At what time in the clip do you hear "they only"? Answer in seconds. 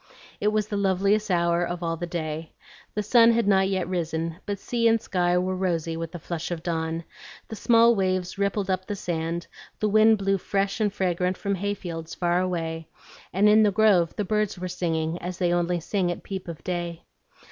15.37-15.79